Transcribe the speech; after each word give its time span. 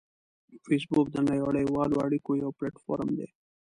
فېسبوک 0.65 1.07
د 1.11 1.17
نړیوالو 1.27 2.01
اړیکو 2.05 2.31
یو 2.43 2.49
پلیټ 2.57 2.75
فارم 2.85 3.09
دی 3.17 3.27